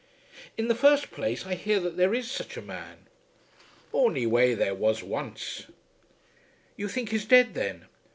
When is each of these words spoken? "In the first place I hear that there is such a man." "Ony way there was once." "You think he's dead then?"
"In 0.57 0.67
the 0.67 0.73
first 0.73 1.11
place 1.11 1.45
I 1.45 1.53
hear 1.53 1.79
that 1.79 1.95
there 1.95 2.11
is 2.11 2.31
such 2.31 2.57
a 2.57 2.61
man." 2.63 3.07
"Ony 3.93 4.25
way 4.25 4.55
there 4.55 4.73
was 4.73 5.03
once." 5.03 5.67
"You 6.75 6.87
think 6.87 7.09
he's 7.09 7.25
dead 7.25 7.53
then?" 7.53 7.85